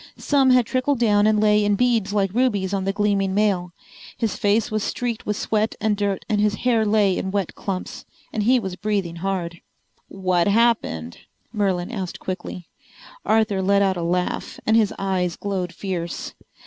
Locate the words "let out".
13.61-13.95